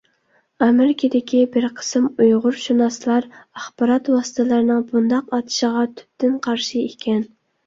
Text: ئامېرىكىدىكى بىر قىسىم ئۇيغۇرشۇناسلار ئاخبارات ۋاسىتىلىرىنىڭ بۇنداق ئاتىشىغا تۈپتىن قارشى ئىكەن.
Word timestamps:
ئامېرىكىدىكى 0.67 1.41
بىر 1.55 1.67
قىسىم 1.81 2.07
ئۇيغۇرشۇناسلار 2.23 3.27
ئاخبارات 3.37 4.11
ۋاسىتىلىرىنىڭ 4.15 4.81
بۇنداق 4.95 5.37
ئاتىشىغا 5.39 5.85
تۈپتىن 6.01 6.35
قارشى 6.49 6.85
ئىكەن. 6.89 7.25